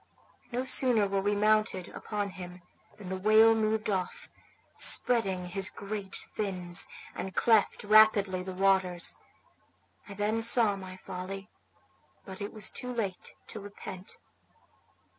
No 0.51 0.65
sooner 0.65 1.07
were 1.07 1.21
we 1.21 1.35
mounted 1.35 1.89
upon 1.89 2.31
him 2.31 2.63
than 2.97 3.09
the 3.09 3.17
whale 3.19 3.53
moved 3.53 3.87
off, 3.87 4.29
spreading 4.75 5.49
his 5.49 5.69
great 5.69 6.15
fins, 6.15 6.87
and 7.13 7.35
cleft 7.35 7.83
rapidly 7.83 8.41
the 8.41 8.51
waters. 8.51 9.17
I 10.09 10.15
then 10.15 10.41
saw 10.41 10.75
my 10.75 10.97
folly, 10.97 11.51
but 12.25 12.41
it 12.41 12.51
was 12.51 12.71
too 12.71 12.91
late 12.91 13.35
to 13.49 13.59
repent. 13.59 14.17